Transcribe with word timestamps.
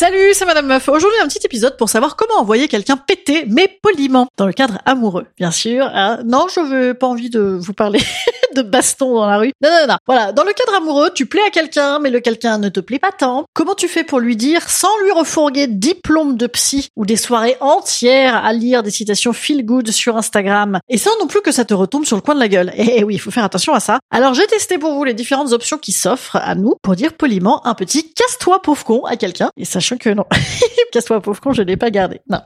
Salut, 0.00 0.32
c'est 0.32 0.46
Madame 0.46 0.66
Meuf. 0.66 0.88
Aujourd'hui, 0.88 1.20
un 1.22 1.28
petit 1.28 1.44
épisode 1.44 1.76
pour 1.76 1.90
savoir 1.90 2.16
comment 2.16 2.40
envoyer 2.40 2.68
quelqu'un 2.68 2.96
péter, 2.96 3.44
mais 3.46 3.68
poliment, 3.82 4.28
dans 4.38 4.46
le 4.46 4.54
cadre 4.54 4.78
amoureux, 4.86 5.26
bien 5.36 5.50
sûr. 5.50 5.84
hein. 5.92 6.20
non, 6.24 6.46
je 6.48 6.60
veux 6.60 6.94
pas 6.94 7.06
envie 7.06 7.28
de 7.28 7.38
vous 7.38 7.74
parler 7.74 8.00
de 8.56 8.62
baston 8.62 9.14
dans 9.16 9.26
la 9.26 9.36
rue. 9.36 9.52
Non, 9.62 9.68
non, 9.68 9.86
non. 9.88 9.96
Voilà, 10.06 10.32
dans 10.32 10.44
le 10.44 10.54
cadre 10.54 10.74
amoureux, 10.74 11.10
tu 11.14 11.26
plais 11.26 11.42
à 11.46 11.50
quelqu'un, 11.50 11.98
mais 11.98 12.08
le 12.08 12.20
quelqu'un 12.20 12.56
ne 12.56 12.70
te 12.70 12.80
plaît 12.80 12.98
pas 12.98 13.12
tant. 13.12 13.44
Comment 13.52 13.74
tu 13.74 13.88
fais 13.88 14.02
pour 14.02 14.20
lui 14.20 14.36
dire, 14.36 14.70
sans 14.70 14.88
lui 15.04 15.12
refourguer 15.12 15.66
diplôme 15.66 16.38
de 16.38 16.46
psy 16.46 16.88
ou 16.96 17.04
des 17.04 17.16
soirées 17.16 17.58
entières 17.60 18.42
à 18.42 18.54
lire 18.54 18.82
des 18.82 18.90
citations 18.90 19.34
feel 19.34 19.66
good 19.66 19.90
sur 19.90 20.16
Instagram, 20.16 20.78
et 20.88 20.96
sans 20.96 21.18
non 21.18 21.26
plus 21.26 21.42
que 21.42 21.52
ça 21.52 21.66
te 21.66 21.74
retombe 21.74 22.06
sur 22.06 22.16
le 22.16 22.22
coin 22.22 22.34
de 22.34 22.40
la 22.40 22.48
gueule. 22.48 22.72
Eh 22.74 23.04
oui, 23.04 23.16
il 23.16 23.20
faut 23.20 23.30
faire 23.30 23.44
attention 23.44 23.74
à 23.74 23.80
ça. 23.80 23.98
Alors, 24.10 24.32
j'ai 24.32 24.46
testé 24.46 24.78
pour 24.78 24.94
vous 24.94 25.04
les 25.04 25.12
différentes 25.12 25.52
options 25.52 25.76
qui 25.76 25.92
s'offrent 25.92 26.36
à 26.36 26.54
nous 26.54 26.74
pour 26.82 26.96
dire 26.96 27.12
poliment 27.12 27.66
un 27.66 27.74
petit 27.74 28.14
casse-toi 28.14 28.62
pauvre 28.62 28.82
con 28.82 29.04
à 29.04 29.16
quelqu'un, 29.16 29.50
et 29.58 29.66
que 29.96 30.10
non, 30.10 30.24
casse-toi 30.92 31.20
pauvre 31.20 31.40
con, 31.40 31.52
je 31.52 31.62
l'ai 31.62 31.76
pas 31.76 31.90
gardé. 31.90 32.20
Non. 32.28 32.40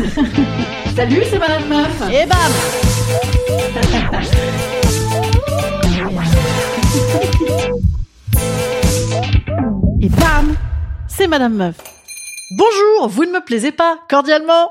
Salut, 0.96 1.22
c'est 1.30 1.38
Madame 1.38 1.68
Meuf. 1.68 2.02
Et 2.12 2.26
bam 2.26 2.38
Et 10.02 10.08
bam 10.08 10.56
C'est 11.08 11.26
Madame 11.26 11.54
Meuf. 11.54 11.76
Bonjour, 12.56 13.08
vous 13.08 13.26
ne 13.26 13.32
me 13.32 13.44
plaisez 13.44 13.72
pas, 13.72 13.98
cordialement. 14.08 14.70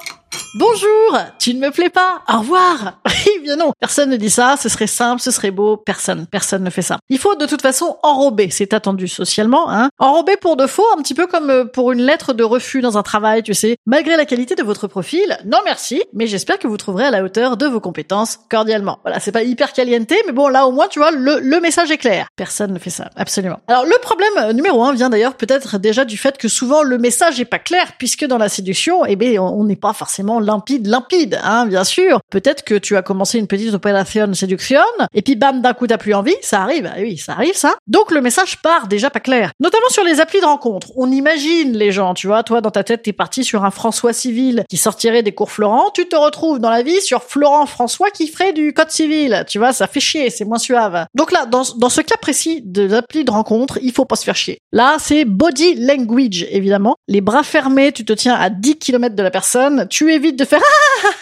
Bonjour, 0.55 1.17
tu 1.37 1.53
ne 1.53 1.59
me 1.59 1.69
plais 1.71 1.89
pas. 1.89 2.23
Au 2.27 2.39
revoir. 2.39 2.99
Bien 3.41 3.55
non, 3.55 3.71
personne 3.79 4.09
ne 4.09 4.17
dit 4.17 4.29
ça, 4.29 4.55
ce 4.61 4.69
serait 4.69 4.87
simple, 4.87 5.21
ce 5.21 5.31
serait 5.31 5.51
beau, 5.51 5.77
personne, 5.77 6.27
personne 6.29 6.63
ne 6.63 6.69
fait 6.69 6.81
ça. 6.81 6.97
Il 7.09 7.17
faut 7.17 7.35
de 7.35 7.45
toute 7.45 7.61
façon 7.61 7.97
enrober, 8.03 8.49
c'est 8.51 8.73
attendu 8.73 9.07
socialement, 9.07 9.71
hein. 9.71 9.89
Enrober 9.97 10.35
pour 10.35 10.57
de 10.57 10.67
faux, 10.67 10.85
un 10.97 11.01
petit 11.01 11.13
peu 11.13 11.25
comme 11.25 11.49
euh, 11.49 11.65
pour 11.65 11.91
une 11.91 12.01
lettre 12.01 12.33
de 12.33 12.43
refus 12.43 12.81
dans 12.81 12.97
un 12.97 13.03
travail, 13.03 13.43
tu 13.43 13.53
sais. 13.53 13.77
Malgré 13.85 14.17
la 14.17 14.25
qualité 14.25 14.55
de 14.55 14.63
votre 14.63 14.87
profil, 14.87 15.37
non 15.45 15.59
merci, 15.63 16.03
mais 16.13 16.27
j'espère 16.27 16.59
que 16.59 16.67
vous 16.67 16.77
trouverez 16.77 17.05
à 17.05 17.11
la 17.11 17.23
hauteur 17.23 17.55
de 17.55 17.65
vos 17.65 17.79
compétences 17.79 18.39
cordialement. 18.49 18.99
Voilà, 19.03 19.19
c'est 19.19 19.31
pas 19.31 19.43
hyper 19.43 19.71
caliente, 19.73 20.11
mais 20.25 20.33
bon, 20.33 20.47
là 20.47 20.67
au 20.67 20.71
moins, 20.71 20.87
tu 20.87 20.99
vois, 20.99 21.11
le, 21.11 21.39
le 21.39 21.59
message 21.61 21.91
est 21.91 21.97
clair. 21.97 22.27
Personne 22.35 22.73
ne 22.73 22.79
fait 22.79 22.89
ça, 22.89 23.09
absolument. 23.15 23.59
Alors 23.67 23.85
le 23.85 23.95
problème 24.01 24.33
euh, 24.37 24.53
numéro 24.53 24.83
un 24.83 24.93
vient 24.93 25.09
d'ailleurs 25.09 25.35
peut-être 25.35 25.77
déjà 25.77 26.03
du 26.05 26.17
fait 26.17 26.37
que 26.37 26.47
souvent 26.47 26.83
le 26.83 26.97
message 26.97 27.39
est 27.39 27.45
pas 27.45 27.59
clair, 27.59 27.93
puisque 27.97 28.25
dans 28.25 28.37
la 28.37 28.49
séduction, 28.49 29.05
eh 29.05 29.39
on 29.39 29.59
on 29.59 29.63
n'est 29.65 29.75
pas 29.75 29.93
forcément 29.93 30.39
limpide, 30.39 30.87
limpide, 30.87 31.39
hein, 31.43 31.65
bien 31.65 31.83
sûr. 31.83 32.19
Peut-être 32.31 32.63
que 32.63 32.75
tu 32.75 32.97
as 32.97 33.01
commencé 33.01 33.28
une 33.37 33.47
petite 33.47 33.73
opération 33.73 34.33
séduction, 34.33 34.81
et 35.13 35.21
puis 35.21 35.35
bam, 35.35 35.61
d'un 35.61 35.73
coup 35.73 35.87
t'as 35.87 35.97
plus 35.97 36.13
envie, 36.13 36.35
ça 36.41 36.61
arrive, 36.61 36.91
eh 36.97 37.01
oui, 37.03 37.17
ça 37.17 37.33
arrive 37.33 37.55
ça. 37.55 37.75
Donc 37.87 38.11
le 38.11 38.21
message 38.21 38.61
part 38.61 38.87
déjà 38.87 39.09
pas 39.09 39.19
clair. 39.19 39.51
Notamment 39.59 39.89
sur 39.89 40.03
les 40.03 40.19
applis 40.19 40.39
de 40.39 40.45
rencontre. 40.45 40.87
On 40.95 41.11
imagine 41.11 41.77
les 41.77 41.91
gens, 41.91 42.13
tu 42.13 42.27
vois, 42.27 42.43
toi 42.43 42.61
dans 42.61 42.71
ta 42.71 42.83
tête 42.83 43.03
t'es 43.03 43.13
parti 43.13 43.43
sur 43.43 43.63
un 43.65 43.71
François 43.71 44.13
civil 44.13 44.63
qui 44.69 44.77
sortirait 44.77 45.23
des 45.23 45.33
cours 45.33 45.51
Florent, 45.51 45.91
tu 45.93 46.07
te 46.07 46.15
retrouves 46.15 46.59
dans 46.59 46.69
la 46.69 46.81
vie 46.81 47.01
sur 47.01 47.23
Florent 47.23 47.65
François 47.65 48.09
qui 48.09 48.27
ferait 48.27 48.53
du 48.53 48.73
code 48.73 48.91
civil, 48.91 49.43
tu 49.47 49.59
vois, 49.59 49.73
ça 49.73 49.87
fait 49.87 49.99
chier, 49.99 50.29
c'est 50.29 50.45
moins 50.45 50.57
suave. 50.57 51.05
Donc 51.15 51.31
là, 51.31 51.45
dans, 51.45 51.63
dans 51.77 51.89
ce 51.89 52.01
cas 52.01 52.17
précis 52.17 52.61
de 52.65 52.83
l'appli 52.83 53.23
de 53.23 53.31
rencontre, 53.31 53.79
il 53.81 53.91
faut 53.91 54.05
pas 54.05 54.15
se 54.15 54.23
faire 54.23 54.35
chier. 54.35 54.59
Là, 54.71 54.97
c'est 54.99 55.25
body 55.25 55.75
language, 55.75 56.45
évidemment. 56.49 56.95
Les 57.07 57.21
bras 57.21 57.43
fermés, 57.43 57.91
tu 57.91 58.05
te 58.05 58.13
tiens 58.13 58.35
à 58.35 58.49
10 58.49 58.77
km 58.77 59.15
de 59.15 59.23
la 59.23 59.31
personne, 59.31 59.87
tu 59.89 60.13
évites 60.13 60.37
de 60.37 60.45
faire 60.45 60.61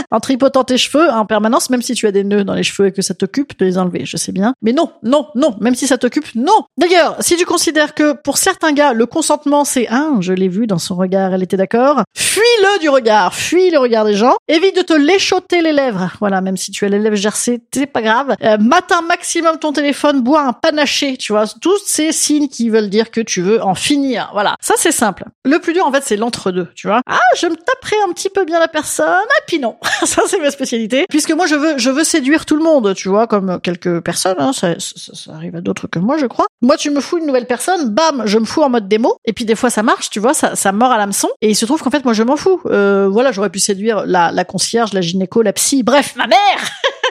en 0.10 0.20
tripotant 0.20 0.64
tes 0.64 0.78
cheveux 0.78 1.08
en 1.10 1.26
permanence, 1.26 1.70
même 1.70 1.82
si 1.82 1.94
tu 1.94 2.06
as 2.06 2.12
des 2.12 2.24
nœuds 2.24 2.44
dans 2.44 2.54
les 2.54 2.62
cheveux 2.62 2.88
et 2.88 2.92
que 2.92 3.02
ça 3.02 3.14
t'occupe 3.14 3.58
de 3.58 3.64
les 3.64 3.78
enlever, 3.78 4.04
je 4.04 4.16
sais 4.16 4.32
bien. 4.32 4.54
Mais 4.62 4.72
non, 4.72 4.92
non, 5.02 5.28
non, 5.34 5.56
même 5.60 5.74
si 5.74 5.86
ça 5.86 5.98
t'occupe, 5.98 6.34
non. 6.34 6.64
D'ailleurs, 6.78 7.16
si 7.20 7.36
tu 7.36 7.44
considères 7.44 7.94
que 7.94 8.12
pour 8.12 8.38
certains 8.38 8.72
gars, 8.72 8.92
le 8.92 9.06
consentement 9.06 9.64
c'est 9.64 9.88
un, 9.88 10.20
je 10.20 10.32
l'ai 10.32 10.48
vu 10.48 10.66
dans 10.66 10.78
son 10.78 10.96
regard, 10.96 11.34
elle 11.34 11.42
était 11.42 11.56
d'accord, 11.56 12.02
fuis-le 12.16 12.80
du 12.80 12.88
regard, 12.88 13.34
fuis 13.34 13.70
le 13.70 13.78
regard 13.78 14.04
des 14.04 14.14
gens, 14.14 14.36
évite 14.48 14.76
de 14.76 14.82
te 14.82 14.92
léchoter 14.92 15.62
les 15.62 15.72
lèvres. 15.72 16.10
Voilà, 16.20 16.40
même 16.40 16.56
si 16.56 16.70
tu 16.70 16.84
as 16.84 16.88
les 16.88 16.98
lèvres 16.98 17.16
gercées, 17.16 17.60
c'est 17.72 17.86
pas 17.86 18.02
grave. 18.02 18.34
Euh, 18.42 18.58
matin 18.58 19.02
maximum 19.02 19.58
ton 19.58 19.72
téléphone, 19.72 20.20
bois 20.20 20.42
un 20.42 20.52
panaché, 20.52 21.16
tu 21.16 21.32
vois, 21.32 21.44
tous 21.60 21.78
ces 21.86 22.12
signes 22.12 22.48
qui 22.48 22.68
veulent 22.70 22.90
dire 22.90 23.10
que 23.10 23.20
tu 23.20 23.42
veux 23.42 23.62
en 23.62 23.74
finir. 23.74 24.30
Voilà, 24.32 24.56
ça 24.60 24.74
c'est 24.76 24.92
simple. 24.92 25.24
Le 25.44 25.58
plus 25.58 25.72
dur 25.72 25.86
en 25.86 25.92
fait, 25.92 26.02
c'est 26.04 26.16
l'entre-deux, 26.16 26.68
tu 26.74 26.86
vois. 26.86 27.00
Ah, 27.06 27.20
je 27.36 27.46
me 27.46 27.56
taperai 27.56 27.96
un 28.08 28.12
petit 28.12 28.30
peu 28.30 28.44
bien 28.44 28.60
la 28.60 28.68
personne, 28.68 29.06
et 29.06 29.42
puis 29.46 29.58
non. 29.58 29.76
ça 30.04 30.22
c'est 30.26 30.38
ma 30.40 30.50
spécialité. 30.50 31.06
Puisque 31.08 31.32
moi 31.32 31.46
je 31.46 31.54
veux, 31.54 31.78
je 31.78 31.90
veux 31.90 32.04
séduire 32.04 32.44
tout 32.46 32.56
le 32.56 32.62
monde, 32.62 32.94
tu 32.94 33.08
vois, 33.08 33.26
comme 33.26 33.60
quelques 33.62 34.00
personnes, 34.00 34.36
hein, 34.38 34.52
ça, 34.52 34.74
ça- 34.78 35.32
arrive 35.34 35.56
à 35.56 35.60
d'autres 35.60 35.86
que 35.86 35.98
moi, 35.98 36.16
je 36.18 36.26
crois. 36.26 36.46
Moi, 36.62 36.76
tu 36.76 36.90
me 36.90 37.00
fous 37.00 37.18
une 37.18 37.26
nouvelle 37.26 37.46
personne, 37.46 37.88
bam, 37.90 38.22
je 38.26 38.38
me 38.38 38.44
fous 38.44 38.62
en 38.62 38.68
mode 38.68 38.88
démo. 38.88 39.16
Et 39.24 39.32
puis 39.32 39.44
des 39.44 39.54
fois 39.54 39.70
ça 39.70 39.82
marche, 39.82 40.10
tu 40.10 40.20
vois, 40.20 40.34
ça, 40.34 40.54
ça 40.56 40.72
mord 40.72 40.90
à 40.92 40.98
l'hameçon. 40.98 41.28
Et 41.40 41.50
il 41.50 41.54
se 41.56 41.64
trouve 41.64 41.82
qu'en 41.82 41.90
fait 41.90 42.04
moi 42.04 42.14
je 42.14 42.22
m'en 42.22 42.36
fous. 42.36 42.60
Euh, 42.66 43.08
voilà, 43.10 43.32
j'aurais 43.32 43.50
pu 43.50 43.58
séduire 43.58 44.04
la, 44.06 44.30
la 44.32 44.44
concierge, 44.44 44.92
la 44.92 45.00
gynéco, 45.00 45.42
la 45.42 45.52
psy, 45.52 45.82
bref, 45.82 46.14
ma 46.16 46.26
mère. 46.26 46.38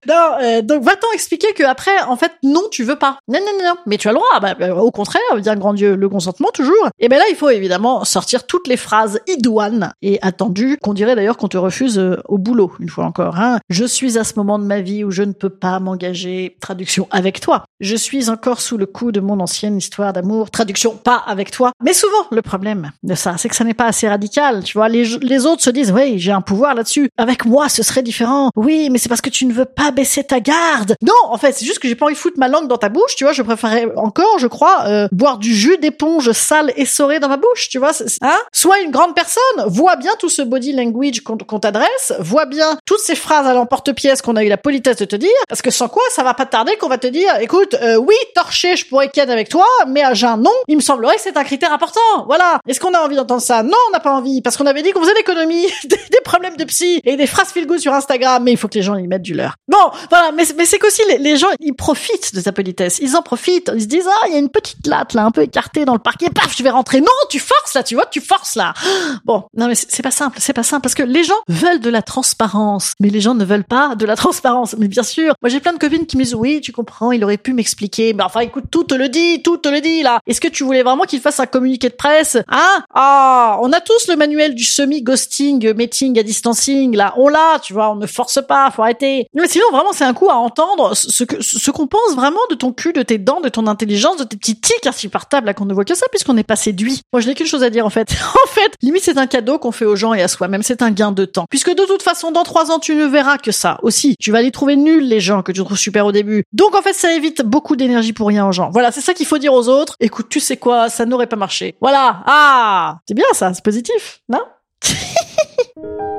Non, 0.07 0.15
euh, 0.41 0.61
donc 0.61 0.83
va-t'en 0.83 1.11
expliquer 1.13 1.53
que 1.53 1.63
après, 1.63 2.01
en 2.07 2.15
fait, 2.15 2.31
non, 2.43 2.63
tu 2.71 2.83
veux 2.83 2.97
pas. 2.97 3.19
Non, 3.27 3.39
non, 3.39 3.51
non, 3.57 3.65
non. 3.69 3.75
Mais 3.85 3.97
tu 3.97 4.07
as 4.07 4.11
le 4.11 4.17
droit. 4.17 4.39
Bah, 4.41 4.55
bah, 4.55 4.75
au 4.75 4.91
contraire, 4.91 5.21
bien 5.37 5.55
grand 5.55 5.73
Dieu, 5.73 5.95
le 5.95 6.09
consentement 6.09 6.49
toujours. 6.53 6.89
Et 6.99 7.09
ben 7.09 7.17
là, 7.17 7.25
il 7.29 7.35
faut 7.35 7.49
évidemment 7.49 8.03
sortir 8.05 8.45
toutes 8.45 8.67
les 8.67 8.77
phrases 8.77 9.19
idoines 9.27 9.93
et 10.01 10.19
attendues 10.21 10.77
qu'on 10.81 10.93
dirait 10.93 11.15
d'ailleurs 11.15 11.37
qu'on 11.37 11.47
te 11.47 11.57
refuse 11.57 11.97
euh, 11.97 12.17
au 12.27 12.37
boulot 12.37 12.71
une 12.79 12.89
fois 12.89 13.05
encore. 13.05 13.37
Hein. 13.39 13.59
Je 13.69 13.85
suis 13.85 14.17
à 14.17 14.23
ce 14.23 14.33
moment 14.35 14.59
de 14.59 14.65
ma 14.65 14.81
vie 14.81 15.03
où 15.03 15.11
je 15.11 15.23
ne 15.23 15.33
peux 15.33 15.49
pas 15.49 15.79
m'engager. 15.79 16.57
Traduction 16.59 17.07
avec 17.11 17.39
toi. 17.39 17.65
Je 17.79 17.95
suis 17.95 18.29
encore 18.29 18.61
sous 18.61 18.77
le 18.77 18.85
coup 18.85 19.11
de 19.11 19.19
mon 19.19 19.39
ancienne 19.39 19.77
histoire 19.77 20.13
d'amour. 20.13 20.51
Traduction 20.51 20.95
pas 20.95 21.23
avec 21.27 21.51
toi. 21.51 21.71
Mais 21.83 21.93
souvent, 21.93 22.27
le 22.31 22.41
problème 22.41 22.91
de 23.03 23.15
ça, 23.15 23.35
c'est 23.37 23.49
que 23.49 23.55
ça 23.55 23.63
n'est 23.63 23.73
pas 23.73 23.85
assez 23.85 24.07
radical. 24.07 24.63
Tu 24.63 24.77
vois, 24.77 24.89
les 24.89 25.45
autres 25.45 25.63
se 25.63 25.69
disent, 25.69 25.91
oui, 25.91 26.19
j'ai 26.19 26.31
un 26.31 26.41
pouvoir 26.41 26.75
là-dessus. 26.75 27.09
Avec 27.17 27.45
moi, 27.45 27.69
ce 27.69 27.83
serait 27.83 28.03
différent. 28.03 28.49
Oui, 28.55 28.89
mais 28.91 28.97
c'est 28.97 29.09
parce 29.09 29.21
que 29.21 29.29
tu 29.29 29.45
ne 29.45 29.53
veux 29.53 29.65
pas 29.65 29.88
baisser 29.91 30.23
ta 30.23 30.39
garde. 30.39 30.95
Non, 31.01 31.13
en 31.25 31.37
fait, 31.37 31.53
c'est 31.53 31.65
juste 31.65 31.79
que 31.79 31.87
j'ai 31.87 31.95
pas 31.95 32.05
envie 32.05 32.15
de 32.15 32.19
foutre 32.19 32.37
ma 32.37 32.47
langue 32.47 32.67
dans 32.67 32.77
ta 32.77 32.89
bouche. 32.89 33.15
Tu 33.15 33.23
vois, 33.23 33.33
je 33.33 33.41
préférerais 33.41 33.87
encore, 33.95 34.39
je 34.39 34.47
crois, 34.47 34.83
euh, 34.87 35.07
boire 35.11 35.37
du 35.37 35.53
jus 35.53 35.77
d'éponge 35.77 36.31
sale 36.31 36.71
essoré 36.75 37.19
dans 37.19 37.29
ma 37.29 37.37
bouche. 37.37 37.69
Tu 37.69 37.77
vois, 37.77 37.91
hein? 38.21 38.37
Sois 38.51 38.79
une 38.81 38.91
grande 38.91 39.15
personne. 39.15 39.41
Vois 39.67 39.95
bien 39.95 40.11
tout 40.19 40.29
ce 40.29 40.41
body 40.41 40.73
language 40.73 41.21
qu'on 41.21 41.59
t'adresse. 41.59 42.13
Vois 42.19 42.45
bien 42.45 42.77
toutes 42.85 42.99
ces 42.99 43.15
phrases 43.15 43.47
à 43.47 43.53
l'emporte-pièce 43.53 44.21
qu'on 44.21 44.35
a 44.35 44.43
eu 44.43 44.49
la 44.49 44.57
politesse 44.57 44.97
de 44.97 45.05
te 45.05 45.15
dire. 45.15 45.29
Parce 45.47 45.61
que 45.61 45.71
sans 45.71 45.87
quoi, 45.87 46.03
ça 46.11 46.23
va 46.23 46.33
pas 46.33 46.45
tarder 46.45 46.75
qu'on 46.77 46.89
va 46.89 46.97
te 46.97 47.07
dire, 47.07 47.35
écoute, 47.39 47.75
euh, 47.81 47.95
oui, 47.97 48.15
torché, 48.35 48.75
je 48.75 48.85
pourrais 48.85 49.09
ken 49.09 49.29
avec 49.29 49.49
toi, 49.49 49.65
mais 49.87 50.03
à 50.03 50.13
jeun, 50.13 50.41
non. 50.41 50.51
Il 50.67 50.75
me 50.75 50.81
semblerait 50.81 51.15
que 51.15 51.21
c'est 51.21 51.37
un 51.37 51.43
critère 51.43 51.73
important. 51.73 51.99
Voilà. 52.27 52.59
Est-ce 52.67 52.79
qu'on 52.79 52.93
a 52.93 52.99
envie 52.99 53.15
d'entendre 53.15 53.41
ça? 53.41 53.63
Non, 53.63 53.77
on 53.89 53.91
n'a 53.91 53.99
pas 53.99 54.11
envie, 54.11 54.41
parce 54.41 54.57
qu'on 54.57 54.65
avait 54.65 54.81
dit 54.81 54.91
qu'on 54.91 55.01
faisait 55.01 55.13
l'économie 55.13 55.65
des, 55.85 55.97
des 55.97 56.21
problèmes 56.23 56.57
de 56.57 56.63
psy 56.65 57.01
et 57.03 57.15
des 57.15 57.27
phrases 57.27 57.49
feel 57.51 57.65
good 57.65 57.79
sur 57.79 57.93
Instagram, 57.93 58.43
mais 58.43 58.51
il 58.51 58.57
faut 58.57 58.67
que 58.67 58.75
les 58.75 58.81
gens 58.81 58.95
y 58.95 59.07
mettent 59.07 59.21
du 59.21 59.33
leur. 59.33 59.55
Bon, 59.67 59.78
voilà, 60.09 60.31
mais, 60.31 60.43
mais 60.57 60.65
c'est 60.65 60.79
qu'aussi 60.79 61.01
les, 61.19 61.37
gens, 61.37 61.47
ils 61.59 61.73
profitent 61.73 62.35
de 62.35 62.41
ta 62.41 62.51
politesse. 62.51 62.99
Ils 63.01 63.15
en 63.15 63.21
profitent. 63.21 63.71
Ils 63.75 63.81
se 63.81 63.87
disent, 63.87 64.07
ah, 64.07 64.27
il 64.27 64.33
y 64.33 64.35
a 64.35 64.39
une 64.39 64.49
petite 64.49 64.85
latte 64.87 65.13
là, 65.13 65.25
un 65.25 65.31
peu 65.31 65.41
écartée 65.41 65.85
dans 65.85 65.93
le 65.93 65.99
parquet. 65.99 66.27
Paf, 66.29 66.55
je 66.55 66.63
vais 66.63 66.69
rentrer. 66.69 67.01
Non, 67.01 67.07
tu 67.29 67.39
forces 67.39 67.73
là, 67.73 67.83
tu 67.83 67.95
vois, 67.95 68.05
tu 68.05 68.21
forces 68.21 68.55
là. 68.55 68.73
Bon, 69.25 69.43
non 69.55 69.67
mais 69.67 69.75
c'est 69.75 70.01
pas 70.01 70.11
simple, 70.11 70.37
c'est 70.39 70.53
pas 70.53 70.63
simple 70.63 70.81
parce 70.81 70.95
que 70.95 71.03
les 71.03 71.23
gens 71.23 71.35
veulent 71.47 71.79
de 71.79 71.89
la 71.89 72.01
transparence, 72.01 72.93
mais 72.99 73.09
les 73.09 73.21
gens 73.21 73.35
ne 73.35 73.43
veulent 73.43 73.65
pas 73.65 73.95
de 73.95 74.05
la 74.05 74.15
transparence. 74.15 74.75
Mais 74.77 74.87
bien 74.87 75.03
sûr, 75.03 75.33
moi 75.41 75.49
j'ai 75.49 75.59
plein 75.59 75.73
de 75.73 75.77
copines 75.77 76.05
qui 76.05 76.17
me 76.17 76.23
disent 76.23 76.35
oui, 76.35 76.61
tu 76.61 76.71
comprends, 76.71 77.11
il 77.11 77.23
aurait 77.23 77.37
pu 77.37 77.53
m'expliquer. 77.53 78.13
Mais 78.13 78.23
enfin, 78.23 78.39
écoute, 78.41 78.65
tout 78.71 78.83
te 78.83 78.95
le 78.95 79.09
dit, 79.09 79.41
tout 79.43 79.57
te 79.57 79.69
le 79.69 79.81
dit 79.81 80.03
là. 80.03 80.19
Est-ce 80.25 80.41
que 80.41 80.47
tu 80.47 80.63
voulais 80.63 80.83
vraiment 80.83 81.03
qu'il 81.03 81.19
fasse 81.19 81.39
un 81.39 81.45
communiqué 81.45 81.89
de 81.89 81.95
presse 81.95 82.37
Hein? 82.47 82.83
Ah, 82.93 83.57
on 83.61 83.71
a 83.71 83.81
tous 83.81 84.07
le 84.07 84.15
manuel 84.15 84.55
du 84.55 84.63
semi 84.63 85.01
ghosting, 85.01 85.73
meeting 85.73 86.17
à 86.19 86.23
distancing 86.23 86.95
là. 86.95 87.13
On 87.17 87.27
l'a, 87.27 87.59
tu 87.61 87.73
vois, 87.73 87.91
on 87.91 87.95
ne 87.95 88.07
force 88.07 88.39
pas, 88.45 88.71
faut 88.71 88.81
arrêter. 88.81 89.27
Mais 89.33 89.47
sinon 89.47 89.65
vraiment 89.71 89.93
c'est 89.93 90.03
un 90.03 90.13
coup 90.13 90.29
à 90.29 90.35
entendre 90.35 90.95
ce 90.95 91.23
que 91.23 91.41
ce 91.41 91.71
qu'on 91.71 91.87
pense 91.87 92.15
vraiment 92.15 92.39
de 92.49 92.55
ton 92.55 92.71
cul, 92.71 92.93
de 92.93 93.03
tes 93.03 93.17
dents, 93.17 93.41
de 93.41 93.49
ton 93.49 93.67
intelligence, 93.67 94.17
de 94.17 94.23
tes 94.23 94.37
petits 94.37 94.59
tics 94.59 94.85
insupportables 94.85 95.47
là 95.47 95.53
qu'on 95.53 95.65
ne 95.65 95.73
voit 95.73 95.85
que 95.85 95.95
ça 95.95 96.05
puisqu'on 96.11 96.33
n'est 96.33 96.43
pas 96.43 96.55
séduit. 96.55 97.01
Moi 97.13 97.21
je 97.21 97.27
n'ai 97.27 97.35
qu'une 97.35 97.47
chose 97.47 97.63
à 97.63 97.69
dire 97.69 97.85
en 97.85 97.89
fait. 97.89 98.09
en 98.45 98.47
fait, 98.47 98.73
limite 98.81 99.03
c'est 99.03 99.17
un 99.17 99.27
cadeau 99.27 99.59
qu'on 99.59 99.71
fait 99.71 99.85
aux 99.85 99.95
gens 99.95 100.13
et 100.13 100.21
à 100.21 100.27
soi-même, 100.27 100.63
c'est 100.63 100.81
un 100.81 100.91
gain 100.91 101.11
de 101.11 101.25
temps. 101.25 101.45
Puisque 101.49 101.73
de 101.73 101.85
toute 101.85 102.01
façon 102.01 102.31
dans 102.31 102.43
trois 102.43 102.71
ans 102.71 102.79
tu 102.79 102.95
ne 102.95 103.05
verras 103.05 103.37
que 103.37 103.51
ça 103.51 103.79
aussi. 103.83 104.15
Tu 104.19 104.31
vas 104.31 104.41
les 104.41 104.51
trouver 104.51 104.75
nuls 104.75 105.07
les 105.07 105.19
gens 105.19 105.41
que 105.41 105.51
tu 105.51 105.63
trouves 105.63 105.77
super 105.77 106.05
au 106.05 106.11
début. 106.11 106.43
Donc 106.53 106.75
en 106.75 106.81
fait 106.81 106.93
ça 106.93 107.13
évite 107.13 107.41
beaucoup 107.41 107.75
d'énergie 107.75 108.13
pour 108.13 108.27
rien 108.27 108.47
aux 108.47 108.51
gens. 108.51 108.69
Voilà, 108.71 108.91
c'est 108.91 109.01
ça 109.01 109.13
qu'il 109.13 109.25
faut 109.25 109.37
dire 109.37 109.53
aux 109.53 109.67
autres. 109.67 109.95
Écoute, 109.99 110.27
tu 110.29 110.39
sais 110.39 110.57
quoi, 110.57 110.89
ça 110.89 111.05
n'aurait 111.05 111.27
pas 111.27 111.35
marché. 111.35 111.75
Voilà. 111.81 112.23
Ah, 112.25 112.97
c'est 113.07 113.13
bien 113.13 113.25
ça, 113.33 113.53
c'est 113.53 113.63
positif, 113.63 114.21
non? 114.29 114.41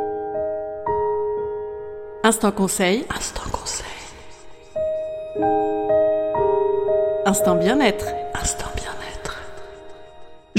Instant 2.31 2.53
conseil. 2.53 3.05
Instant 3.13 3.51
conseil. 3.51 3.87
Instant 7.27 7.57
bien-être. 7.57 8.07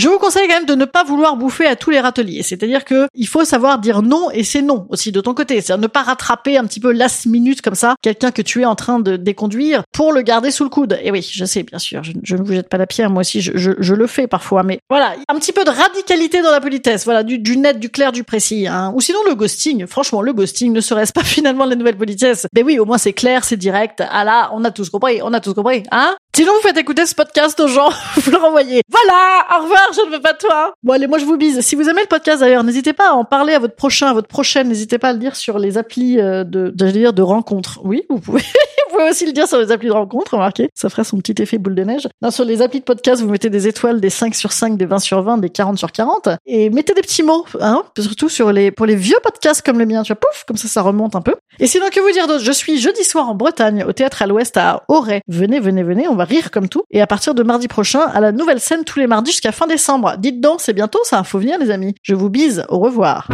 Je 0.02 0.10
vous 0.10 0.18
conseille 0.18 0.48
quand 0.48 0.56
même 0.56 0.66
de 0.66 0.74
ne 0.74 0.86
pas 0.86 1.04
vouloir 1.04 1.36
bouffer 1.36 1.68
à 1.68 1.76
tous 1.76 1.92
les 1.92 2.00
râteliers. 2.00 2.42
C'est-à-dire 2.42 2.86
que 2.86 3.06
il 3.14 3.28
faut 3.28 3.46
savoir 3.46 3.78
dire 3.78 4.02
non 4.02 4.32
et 4.32 4.44
c'est 4.44 4.64
non 4.64 4.88
aussi 4.90 5.12
de 5.12 5.22
ton 5.22 5.36
côté. 5.36 5.62
C'est-à-dire 5.62 5.80
ne 5.80 5.86
pas 5.86 6.02
rattraper 6.02 6.58
un 6.58 6.66
petit 6.66 6.80
peu 6.80 6.92
last 6.92 7.28
minute 7.28 7.62
comme 7.62 7.76
ça 7.76 7.94
quelqu'un 8.02 8.32
que 8.32 8.42
tu 8.42 8.64
es 8.64 8.66
en 8.66 8.74
train 8.74 8.98
de 8.98 9.16
déconduire 9.16 9.84
pour 9.94 10.12
le 10.12 10.24
garder 10.24 10.50
sous 10.50 10.64
le 10.64 10.72
coude. 10.72 10.98
Et 11.04 11.12
oui, 11.12 11.30
je 11.32 11.46
sais, 11.46 11.62
bien 11.62 11.78
sûr, 11.78 12.02
je, 12.02 12.36
ne 12.36 12.42
vous 12.42 12.54
jette 12.54 12.68
pas 12.68 12.80
la 12.80 12.88
pierre. 12.88 13.12
Moi 13.12 13.20
aussi, 13.20 13.42
je, 13.42 13.94
le 13.94 14.08
fais 14.08 14.26
parfois. 14.26 14.64
Mais 14.64 14.80
voilà, 14.90 15.14
un 15.28 15.36
petit 15.36 15.52
peu 15.52 15.64
de 15.64 15.70
radicalité 15.70 16.42
dans 16.42 16.50
la 16.50 16.62
politesse. 16.62 17.06
Voilà, 17.06 17.22
du, 17.22 17.38
du 17.38 17.58
net, 17.58 17.80
du 17.80 17.92
clair, 17.92 18.12
du 18.12 18.24
précis. 18.24 18.66
Hein. 18.66 18.92
Ou 18.96 19.02
sinon 19.02 19.20
le 19.30 19.36
ghosting. 19.36 19.86
Franchement, 19.86 20.24
le 20.24 20.34
ghosting 20.34 20.74
ne 20.74 20.82
serait-ce 20.82 21.12
pas 21.12 21.24
finalement 21.24 21.66
la 21.66 21.76
nouvelle 21.76 21.98
politesse? 21.98 22.48
Ben 22.54 22.66
oui, 22.66 22.80
au 22.80 22.86
moins 22.86 22.98
c'est 22.98 23.14
clair, 23.14 23.44
c'est 23.44 23.56
direct. 23.56 24.02
Ah 24.10 24.24
là, 24.24 24.50
on 24.56 24.64
a 24.64 24.72
tous 24.72 24.90
compris, 24.90 25.22
on 25.22 25.32
a 25.32 25.40
tous 25.40 25.54
compris, 25.54 25.84
hein? 25.92 26.16
Sinon, 26.34 26.54
vous 26.54 26.68
faites 26.68 26.78
écouter 26.78 27.06
ce 27.06 27.14
podcast 27.14 27.60
aux 27.60 27.68
gens, 27.68 27.90
vous 28.16 28.32
le 28.32 28.38
renvoyez. 28.38 28.82
Voilà, 28.90 29.46
au 29.58 29.64
revoir, 29.64 29.90
je 29.94 30.08
ne 30.08 30.16
veux 30.16 30.22
pas 30.22 30.32
de 30.32 30.38
toi. 30.38 30.74
Bon, 30.82 30.94
allez, 30.94 31.08
moi 31.08 31.18
je 31.18 31.26
vous 31.26 31.36
bise. 31.36 31.60
Si 31.60 31.76
vous 31.76 31.90
aimez 31.90 32.02
le 32.02 32.08
podcast 32.08 32.40
d'ailleurs, 32.40 32.64
n'hésitez 32.64 32.94
pas 32.94 33.10
à 33.10 33.14
en 33.14 33.26
parler 33.26 33.54
à 33.54 33.60
votre 33.60 33.76
prochain, 33.76 34.08
à 34.08 34.14
votre 34.14 34.30
prochaine. 34.30 34.70
N'hésitez 34.70 34.98
pas 34.98 35.10
à 35.10 35.14
le 35.14 35.20
dire 35.20 35.36
sur 35.36 35.60
les 35.60 35.78
applis 35.78 36.20
euh, 36.20 36.46
de, 36.46 36.74
j'allais 36.80 36.94
dire, 36.94 37.14
de 37.14 37.22
rencontres. 37.22 37.82
Oui, 37.84 38.04
vous 38.10 38.20
pouvez. 38.20 38.44
vous 38.92 38.98
pouvez 38.98 39.10
aussi 39.10 39.26
le 39.26 39.32
dire 39.32 39.48
sur 39.48 39.58
les 39.58 39.72
applis 39.72 39.88
de 39.88 39.94
rencontres, 39.94 40.34
remarquez. 40.34 40.70
Ça 40.76 40.90
ferait 40.90 41.04
son 41.04 41.18
petit 41.18 41.42
effet 41.42 41.58
boule 41.58 41.76
de 41.76 41.84
neige. 41.84 42.08
Sur 42.30 42.44
les 42.44 42.62
applis 42.62 42.80
de 42.80 42.86
podcast, 42.86 43.22
vous 43.22 43.30
mettez 43.30 43.50
des 43.50 43.68
étoiles, 43.68 44.02
des 44.02 44.10
5 44.10 44.36
sur 44.36 44.52
5, 44.52 44.78
des 44.78 44.86
20 44.86 45.00
sur 45.00 45.22
20, 45.22 45.38
des 45.38 45.50
40 45.50 45.78
sur 45.78 45.92
40. 45.92 46.30
Et 46.46 46.70
mettez 46.70 46.94
des 46.94 47.02
petits 47.02 47.24
mots, 47.24 47.46
hein. 47.62 47.84
Surtout 47.98 48.28
sur 48.28 48.52
les, 48.52 48.72
pour 48.72 48.86
les 48.86 48.96
vieux 48.96 49.18
podcasts 49.24 49.66
comme 49.66 49.80
le 49.80 49.86
mien, 49.86 50.04
tu 50.04 50.12
vois, 50.12 50.20
pouf, 50.20 50.44
comme 50.46 50.58
ça, 50.58 50.68
ça 50.68 50.82
remonte 50.82 51.16
un 51.16 51.22
peu. 51.22 51.36
Et 51.60 51.68
sinon, 51.68 51.86
que 51.92 52.00
vous 52.00 52.12
dire 52.12 52.28
d'autre? 52.28 52.44
Je 52.44 52.52
suis 52.52 52.80
jeudi 52.80 53.04
soir 53.04 53.30
en 53.30 53.36
Bretagne, 53.36 53.86
au 53.88 53.94
théâtre 53.94 54.22
à 54.22 54.28
l'ouest 54.28 54.58
à 54.58 54.84
Auray. 54.90 55.22
Venez, 55.28 55.60
venez, 55.60 55.84
venez, 55.84 56.08
on 56.08 56.16
va 56.16 56.26
rire 56.26 56.52
comme 56.52 56.68
tout. 56.68 56.84
Et 56.92 57.02
à 57.02 57.08
partir 57.08 57.34
de 57.34 57.44
mardi 57.44 57.68
prochain, 57.68 58.02
à 58.02 58.20
la 58.20 58.32
nouvelle 58.32 58.60
scène 58.60 58.84
tous 58.84 59.00
les 59.00 59.08
mardis 59.08 59.32
jusqu'à 59.32 59.52
fin 59.52 59.68
décembre. 59.68 60.16
Dites 60.18 60.42
donc, 60.42 60.60
c'est 60.60 60.74
bientôt 60.74 61.00
ça, 61.04 61.24
faut 61.24 61.40
venir 61.40 61.58
les 61.60 61.72
amis. 61.72 61.96
Je 62.04 62.16
vous 62.16 62.30
bise, 62.30 62.66
au 62.70 62.80
revoir. 62.80 63.28